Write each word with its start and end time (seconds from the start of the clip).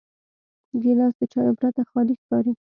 ګیلاس 0.81 1.13
د 1.19 1.21
چایو 1.33 1.57
پرته 1.59 1.81
خالي 1.89 2.15
ښکاري. 2.21 2.51